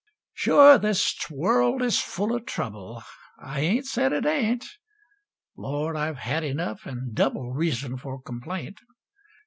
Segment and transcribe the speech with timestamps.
[0.33, 3.03] Sure, this world is full of trouble
[3.37, 4.65] I ain't said it ain't.
[5.55, 5.95] Lord!
[5.95, 8.79] I've had enough, an' double, Reason for complaint.